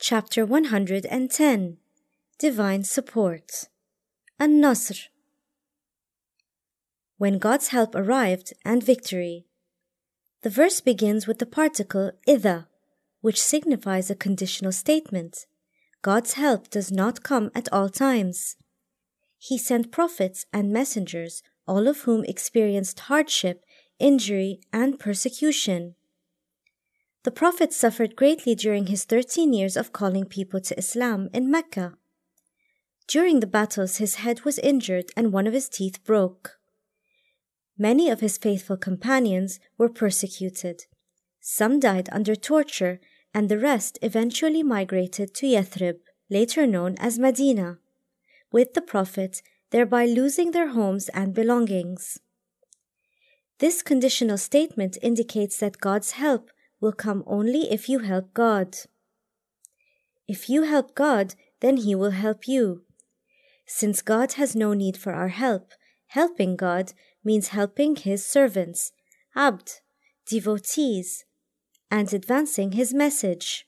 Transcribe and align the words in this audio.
Chapter 0.00 0.46
110 0.46 1.76
Divine 2.38 2.84
Support 2.84 3.64
An 4.38 4.60
Nasr 4.60 5.08
When 7.16 7.38
God's 7.38 7.68
help 7.68 7.96
arrived 7.96 8.52
and 8.64 8.80
victory. 8.80 9.46
The 10.42 10.50
verse 10.50 10.80
begins 10.80 11.26
with 11.26 11.40
the 11.40 11.46
particle 11.46 12.12
idha, 12.28 12.68
which 13.22 13.42
signifies 13.42 14.08
a 14.08 14.14
conditional 14.14 14.70
statement. 14.70 15.46
God's 16.00 16.34
help 16.34 16.70
does 16.70 16.92
not 16.92 17.24
come 17.24 17.50
at 17.52 17.68
all 17.72 17.88
times. 17.88 18.54
He 19.36 19.58
sent 19.58 19.90
prophets 19.90 20.46
and 20.52 20.72
messengers, 20.72 21.42
all 21.66 21.88
of 21.88 22.02
whom 22.02 22.24
experienced 22.24 23.00
hardship, 23.00 23.64
injury, 23.98 24.60
and 24.72 25.00
persecution. 25.00 25.96
The 27.24 27.30
Prophet 27.30 27.72
suffered 27.72 28.16
greatly 28.16 28.54
during 28.54 28.86
his 28.86 29.04
13 29.04 29.52
years 29.52 29.76
of 29.76 29.92
calling 29.92 30.24
people 30.24 30.60
to 30.60 30.78
Islam 30.78 31.28
in 31.32 31.50
Mecca. 31.50 31.94
During 33.08 33.40
the 33.40 33.46
battles, 33.46 33.96
his 33.96 34.16
head 34.16 34.42
was 34.44 34.58
injured 34.58 35.10
and 35.16 35.32
one 35.32 35.46
of 35.46 35.52
his 35.52 35.68
teeth 35.68 36.04
broke. 36.04 36.58
Many 37.76 38.10
of 38.10 38.20
his 38.20 38.38
faithful 38.38 38.76
companions 38.76 39.58
were 39.76 39.88
persecuted. 39.88 40.82
Some 41.40 41.80
died 41.80 42.08
under 42.12 42.36
torture, 42.36 43.00
and 43.32 43.48
the 43.48 43.58
rest 43.58 43.98
eventually 44.02 44.62
migrated 44.62 45.34
to 45.34 45.46
Yathrib, 45.46 46.00
later 46.28 46.66
known 46.66 46.96
as 46.98 47.18
Medina, 47.18 47.78
with 48.52 48.74
the 48.74 48.82
Prophet, 48.82 49.42
thereby 49.70 50.06
losing 50.06 50.50
their 50.50 50.68
homes 50.68 51.08
and 51.10 51.34
belongings. 51.34 52.20
This 53.58 53.82
conditional 53.82 54.38
statement 54.38 54.98
indicates 55.02 55.58
that 55.58 55.80
God's 55.80 56.12
help 56.12 56.50
will 56.80 56.92
come 56.92 57.24
only 57.26 57.70
if 57.70 57.88
you 57.88 58.00
help 58.00 58.32
God. 58.34 58.76
If 60.26 60.48
you 60.48 60.62
help 60.62 60.94
God, 60.94 61.34
then 61.60 61.78
He 61.78 61.94
will 61.94 62.10
help 62.10 62.46
you. 62.46 62.82
Since 63.66 64.02
God 64.02 64.34
has 64.34 64.54
no 64.54 64.72
need 64.74 64.96
for 64.96 65.12
our 65.12 65.28
help, 65.28 65.72
helping 66.08 66.56
God 66.56 66.92
means 67.24 67.48
helping 67.48 67.96
His 67.96 68.24
servants, 68.24 68.92
abd, 69.34 69.80
devotees, 70.26 71.24
and 71.90 72.12
advancing 72.12 72.72
His 72.72 72.94
message. 72.94 73.66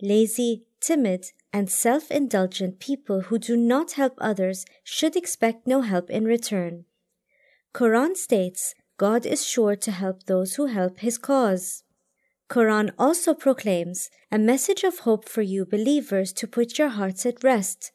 Lazy, 0.00 0.66
timid, 0.80 1.26
and 1.52 1.70
self 1.70 2.10
indulgent 2.10 2.78
people 2.78 3.22
who 3.22 3.38
do 3.38 3.56
not 3.56 3.92
help 3.92 4.14
others 4.18 4.66
should 4.84 5.16
expect 5.16 5.66
no 5.66 5.80
help 5.80 6.10
in 6.10 6.24
return. 6.24 6.84
Quran 7.74 8.16
states 8.16 8.74
God 8.98 9.26
is 9.26 9.46
sure 9.46 9.76
to 9.76 9.90
help 9.90 10.24
those 10.24 10.54
who 10.54 10.66
help 10.66 11.00
his 11.00 11.18
cause. 11.18 11.82
Quran 12.48 12.92
also 12.98 13.34
proclaims 13.34 14.08
a 14.30 14.38
message 14.38 14.84
of 14.84 15.00
hope 15.00 15.28
for 15.28 15.42
you 15.42 15.66
believers 15.66 16.32
to 16.34 16.46
put 16.46 16.78
your 16.78 16.88
hearts 16.88 17.26
at 17.26 17.42
rest. 17.42 17.92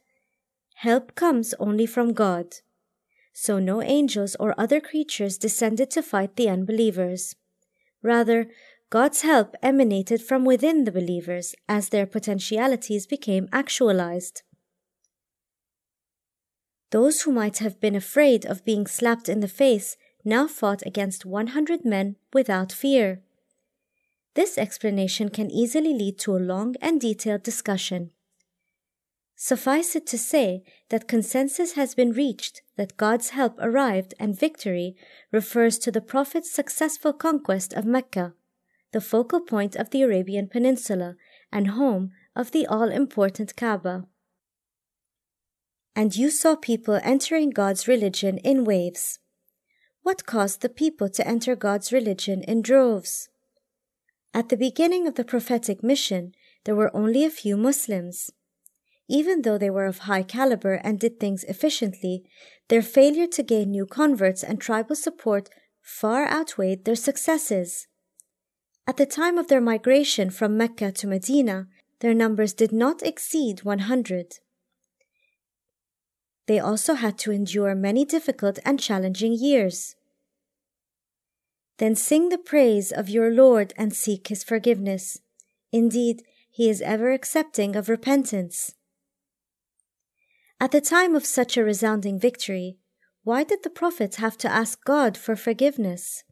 Help 0.75 1.15
comes 1.15 1.53
only 1.59 1.85
from 1.85 2.13
God. 2.13 2.55
So 3.33 3.59
no 3.59 3.81
angels 3.81 4.35
or 4.39 4.53
other 4.59 4.81
creatures 4.81 5.37
descended 5.37 5.89
to 5.91 6.03
fight 6.03 6.35
the 6.35 6.49
unbelievers. 6.49 7.35
Rather, 8.03 8.47
God's 8.89 9.21
help 9.21 9.55
emanated 9.63 10.21
from 10.21 10.43
within 10.43 10.83
the 10.83 10.91
believers 10.91 11.55
as 11.69 11.89
their 11.89 12.05
potentialities 12.05 13.07
became 13.07 13.47
actualized. 13.53 14.43
Those 16.91 17.21
who 17.21 17.31
might 17.31 17.59
have 17.59 17.79
been 17.79 17.95
afraid 17.95 18.45
of 18.45 18.65
being 18.65 18.85
slapped 18.85 19.29
in 19.29 19.39
the 19.39 19.47
face 19.47 19.95
now 20.23 20.47
fought 20.47 20.81
against 20.85 21.25
100 21.25 21.85
men 21.85 22.15
without 22.33 22.71
fear. 22.71 23.21
This 24.33 24.57
explanation 24.57 25.29
can 25.29 25.51
easily 25.51 25.93
lead 25.93 26.17
to 26.19 26.35
a 26.35 26.39
long 26.39 26.75
and 26.81 27.01
detailed 27.01 27.43
discussion. 27.43 28.11
Suffice 29.35 29.95
it 29.95 30.05
to 30.07 30.19
say 30.19 30.63
that 30.89 31.07
consensus 31.07 31.73
has 31.73 31.95
been 31.95 32.11
reached 32.11 32.61
that 32.77 32.95
God's 32.95 33.29
help 33.29 33.57
arrived 33.59 34.13
and 34.19 34.39
victory 34.39 34.95
refers 35.31 35.79
to 35.79 35.91
the 35.91 35.99
Prophet's 35.99 36.51
successful 36.51 37.11
conquest 37.11 37.73
of 37.73 37.83
Mecca, 37.83 38.33
the 38.91 39.01
focal 39.01 39.41
point 39.41 39.75
of 39.75 39.89
the 39.89 40.03
Arabian 40.03 40.47
Peninsula 40.47 41.15
and 41.51 41.69
home 41.69 42.11
of 42.35 42.51
the 42.51 42.67
all 42.67 42.89
important 42.89 43.55
Kaaba. 43.55 44.05
And 45.95 46.15
you 46.15 46.29
saw 46.29 46.55
people 46.55 46.99
entering 47.03 47.49
God's 47.49 47.87
religion 47.87 48.37
in 48.37 48.63
waves. 48.63 49.19
What 50.03 50.25
caused 50.25 50.61
the 50.61 50.69
people 50.69 51.09
to 51.09 51.27
enter 51.27 51.55
God's 51.55 51.93
religion 51.93 52.43
in 52.43 52.61
droves? 52.61 53.29
At 54.33 54.49
the 54.49 54.57
beginning 54.57 55.07
of 55.07 55.15
the 55.15 55.23
prophetic 55.23 55.83
mission, 55.83 56.33
there 56.63 56.75
were 56.75 56.95
only 56.95 57.23
a 57.23 57.29
few 57.29 57.55
Muslims. 57.55 58.31
Even 59.07 59.41
though 59.41 59.57
they 59.57 59.69
were 59.69 59.85
of 59.85 59.99
high 59.99 60.23
caliber 60.23 60.75
and 60.83 60.99
did 60.99 61.19
things 61.19 61.43
efficiently, 61.43 62.23
their 62.69 62.81
failure 62.81 63.27
to 63.27 63.43
gain 63.43 63.71
new 63.71 63.85
converts 63.85 64.43
and 64.43 64.59
tribal 64.59 64.95
support 64.95 65.49
far 65.81 66.25
outweighed 66.27 66.85
their 66.85 66.95
successes. 66.95 67.87
At 68.87 68.97
the 68.97 69.05
time 69.05 69.37
of 69.37 69.49
their 69.49 69.61
migration 69.61 70.29
from 70.29 70.57
Mecca 70.57 70.91
to 70.93 71.07
Medina, 71.07 71.67
their 71.99 72.13
numbers 72.13 72.53
did 72.53 72.71
not 72.71 73.03
exceed 73.03 73.63
100. 73.63 74.39
They 76.47 76.59
also 76.59 76.95
had 76.95 77.17
to 77.19 77.31
endure 77.31 77.75
many 77.75 78.05
difficult 78.05 78.59
and 78.65 78.79
challenging 78.79 79.33
years. 79.33 79.95
Then 81.77 81.95
sing 81.95 82.29
the 82.29 82.37
praise 82.37 82.91
of 82.91 83.09
your 83.09 83.31
Lord 83.31 83.73
and 83.77 83.93
seek 83.93 84.27
his 84.27 84.43
forgiveness. 84.43 85.19
Indeed, 85.71 86.23
he 86.49 86.69
is 86.69 86.81
ever 86.81 87.11
accepting 87.11 87.75
of 87.75 87.89
repentance. 87.89 88.75
At 90.59 90.71
the 90.71 90.81
time 90.81 91.15
of 91.15 91.25
such 91.25 91.57
a 91.57 91.63
resounding 91.63 92.19
victory, 92.19 92.77
why 93.23 93.43
did 93.43 93.63
the 93.63 93.69
prophets 93.69 94.17
have 94.17 94.37
to 94.39 94.51
ask 94.51 94.83
God 94.83 95.17
for 95.17 95.35
forgiveness? 95.35 96.23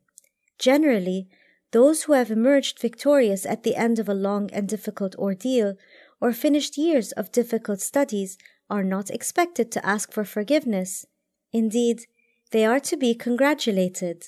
Generally, 0.60 1.30
those 1.72 2.04
who 2.04 2.14
have 2.14 2.32
emerged 2.32 2.80
victorious 2.80 3.46
at 3.46 3.64
the 3.64 3.76
end 3.76 4.00
of 4.00 4.10
a 4.10 4.14
long 4.14 4.50
and 4.52 4.68
difficult 4.68 5.16
ordeal 5.16 5.76
or 6.20 6.34
finished 6.34 6.78
years 6.78 7.12
of 7.14 7.32
difficult 7.32 7.80
studies 7.80 8.38
are 8.70 8.84
not 8.84 9.10
expected 9.10 9.72
to 9.72 9.86
ask 9.86 10.12
for 10.12 10.24
forgiveness. 10.24 11.06
Indeed, 11.52 12.06
they 12.52 12.66
are 12.66 12.80
to 12.80 12.98
be 12.98 13.14
congratulated. 13.16 14.26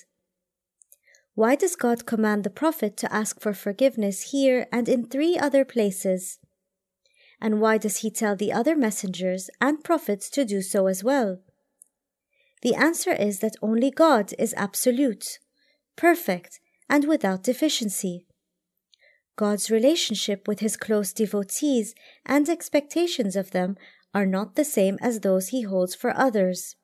Why 1.34 1.54
does 1.54 1.76
God 1.76 2.04
command 2.04 2.44
the 2.44 2.50
prophet 2.50 2.96
to 2.98 3.12
ask 3.12 3.40
for 3.40 3.54
forgiveness 3.54 4.32
here 4.32 4.66
and 4.70 4.88
in 4.88 5.06
three 5.06 5.38
other 5.38 5.64
places? 5.64 6.38
And 7.40 7.60
why 7.60 7.78
does 7.78 7.98
he 7.98 8.10
tell 8.10 8.36
the 8.36 8.52
other 8.52 8.76
messengers 8.76 9.50
and 9.60 9.82
prophets 9.82 10.28
to 10.30 10.44
do 10.44 10.60
so 10.60 10.86
as 10.86 11.02
well? 11.02 11.38
The 12.60 12.74
answer 12.74 13.12
is 13.12 13.40
that 13.40 13.56
only 13.60 13.90
God 13.90 14.32
is 14.38 14.54
absolute, 14.56 15.38
perfect, 15.96 16.60
and 16.88 17.08
without 17.08 17.42
deficiency. 17.42 18.26
God's 19.34 19.70
relationship 19.70 20.46
with 20.46 20.60
his 20.60 20.76
close 20.76 21.12
devotees 21.12 21.94
and 22.26 22.48
expectations 22.48 23.34
of 23.34 23.50
them 23.50 23.76
are 24.14 24.26
not 24.26 24.56
the 24.56 24.64
same 24.64 24.98
as 25.00 25.20
those 25.20 25.48
he 25.48 25.62
holds 25.62 25.94
for 25.94 26.16
others. 26.16 26.76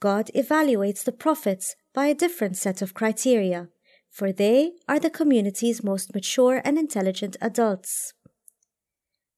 God 0.00 0.30
evaluates 0.34 1.04
the 1.04 1.12
prophets 1.12 1.74
by 1.94 2.06
a 2.06 2.14
different 2.14 2.56
set 2.56 2.82
of 2.82 2.94
criteria, 2.94 3.68
for 4.10 4.32
they 4.32 4.72
are 4.88 5.00
the 5.00 5.10
community's 5.10 5.82
most 5.82 6.14
mature 6.14 6.60
and 6.64 6.78
intelligent 6.78 7.36
adults. 7.40 8.12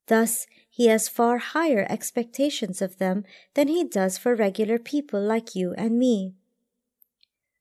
Thus, 0.08 0.46
he 0.68 0.86
has 0.86 1.08
far 1.08 1.38
higher 1.38 1.86
expectations 1.88 2.80
of 2.80 2.98
them 2.98 3.24
than 3.54 3.68
he 3.68 3.84
does 3.84 4.18
for 4.18 4.34
regular 4.34 4.78
people 4.78 5.20
like 5.20 5.54
you 5.54 5.74
and 5.76 5.98
me. 5.98 6.34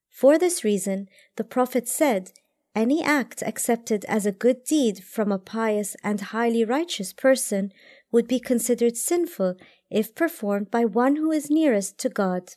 For 0.10 0.38
this 0.40 0.64
reason, 0.64 1.10
the 1.36 1.44
Prophet 1.44 1.88
said, 1.88 2.32
Any 2.74 3.04
act 3.04 3.44
accepted 3.44 4.06
as 4.06 4.26
a 4.26 4.32
good 4.32 4.64
deed 4.64 5.04
from 5.04 5.32
a 5.32 5.40
pious 5.40 5.96
and 6.04 6.22
highly 6.22 6.64
righteous 6.64 7.14
person 7.14 7.72
would 8.12 8.28
be 8.28 8.40
considered 8.40 8.96
sinful 8.98 9.56
if 9.90 10.16
performed 10.16 10.72
by 10.72 10.86
one 10.86 11.16
who 11.16 11.32
is 11.32 11.50
nearest 11.50 11.98
to 12.00 12.10
God. 12.10 12.56